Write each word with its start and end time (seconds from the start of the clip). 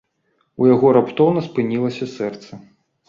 У 0.61 0.69
яго 0.69 0.87
раптоўна 0.97 1.43
спынілася 1.49 2.05
сэрца. 2.17 2.51